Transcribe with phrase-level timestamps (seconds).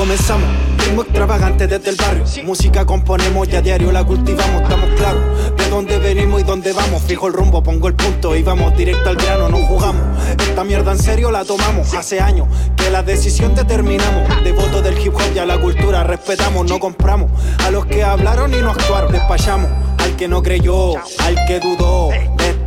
[0.00, 0.48] comenzamos.
[0.78, 2.24] Ritmo extravagante desde el barrio.
[2.44, 4.62] Música componemos y a diario la cultivamos.
[4.62, 5.22] Estamos claros
[5.58, 7.02] de dónde venimos y dónde vamos.
[7.02, 9.50] Fijo el rumbo, pongo el punto y vamos directo al grano.
[9.50, 10.02] No jugamos.
[10.38, 11.92] Esta mierda en serio la tomamos.
[11.92, 14.42] Hace años que la decisión determinamos.
[14.42, 16.66] Devoto del hip hop y a la cultura respetamos.
[16.66, 17.30] No compramos
[17.62, 19.12] a los que hablaron y no actuaron.
[19.12, 22.08] Despachamos al que no creyó, al que dudó.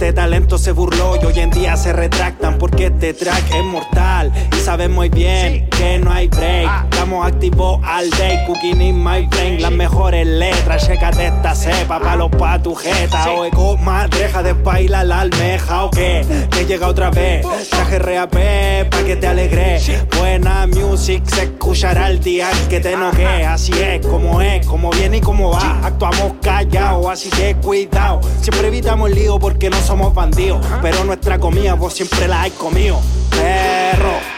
[0.04, 4.34] Este talento se burló y hoy en día se retractan porque este track es mortal.
[4.52, 6.70] Y saben muy bien que no hay break.
[6.92, 9.62] Estamos activos all day, cooking in my brain.
[9.62, 9.93] Las mejores
[10.26, 13.32] letras, de esta cepa, palo pa' tu jeta.
[13.32, 13.78] O eco
[14.10, 16.26] deja de bailar la almeja o qué.
[16.52, 19.80] Que llega otra vez, traje RAP pa' que te alegre.
[20.18, 23.46] Buena music se escuchará el día que te enoje.
[23.46, 25.80] Así es, como es, como viene y como va.
[25.84, 28.22] Actuamos callados, así que cuidado.
[28.42, 30.66] Siempre evitamos el lío porque no somos bandidos.
[30.82, 33.00] Pero nuestra comida vos siempre la hay comido.
[33.30, 34.34] Perro.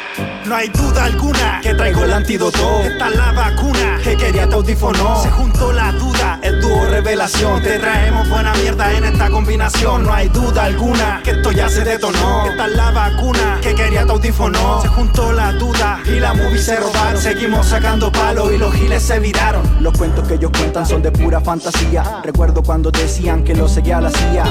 [0.45, 2.81] No hay duda alguna que traigo el antídoto.
[2.81, 4.14] Esta es la vacuna que
[4.65, 7.61] Se juntó la duda, el dúo revelación.
[7.61, 10.03] Te traemos buena mierda en esta combinación.
[10.03, 12.47] No hay duda alguna que esto ya se detonó.
[12.47, 14.81] Esta es la vacuna que quería tu audífono.
[14.81, 15.64] Se juntó la duda
[16.25, 17.21] la movie se robaron.
[17.21, 19.61] Seguimos sacando palos y los giles se viraron.
[19.79, 22.21] Los cuentos que ellos cuentan son de pura fantasía.
[22.23, 24.43] Recuerdo cuando decían que lo seguía la CIA.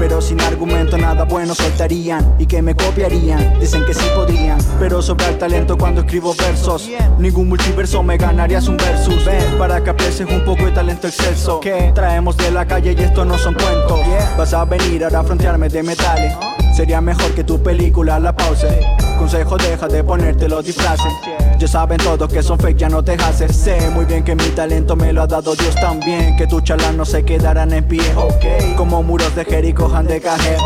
[0.00, 3.60] Pero sin argumento nada bueno soltarían y que me copiarían.
[3.60, 6.90] Dicen que sí podrían, pero sobre el talento cuando escribo versos.
[7.18, 9.24] Ningún multiverso me ganarías un versus.
[9.24, 11.60] Ven para que aprecies un poco de talento excelso.
[11.60, 14.00] Que traemos de la calle y esto no son cuentos.
[14.36, 16.34] Vas a venir a frontearme de metales.
[16.80, 18.66] Sería mejor que tu película la pause.
[19.18, 21.12] Consejo, deja de ponerte los disfraces.
[21.58, 23.54] Ya saben todos que son fake, ya no te haces.
[23.54, 26.38] Sé muy bien que mi talento me lo ha dado Dios también.
[26.38, 28.00] Que tus charlas no se quedarán en pie.
[28.78, 30.56] Como muros de Jericho han de caer.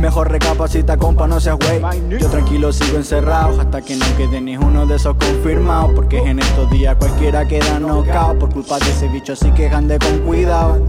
[0.00, 1.80] Mejor recapacita, compa, no seas wey.
[2.18, 5.92] Yo tranquilo sigo encerrado hasta que no quede ni uno de esos confirmados.
[5.94, 10.00] Porque en estos días cualquiera queda nocao por culpa de ese bicho, así que ande
[10.00, 10.84] con cuidado.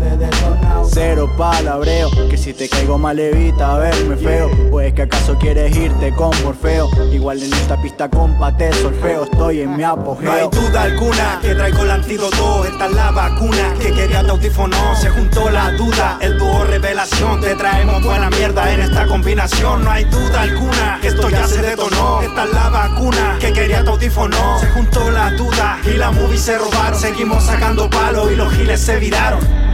[1.37, 4.49] Palabreo, que si te caigo mal evita verme feo.
[4.69, 6.89] Pues que acaso quieres irte con Morfeo.
[7.11, 10.25] Igual en esta pista, compa, te solfeo, estoy en mi apogeo.
[10.25, 14.31] No hay duda alguna que traigo el antídoto, esta es la vacuna que quería tu
[14.31, 14.77] audífono.
[14.95, 19.91] Se juntó la duda, el dúo revelación, te traemos buena mierda en esta combinación no
[19.91, 24.59] hay duda alguna esto ya se detonó Esta es la vacuna que quería tu audífono
[24.59, 28.79] Se juntó la duda y la movie se robaron Seguimos sacando palos y los giles
[28.79, 29.72] se viraron